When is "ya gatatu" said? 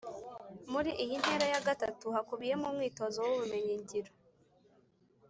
1.53-2.05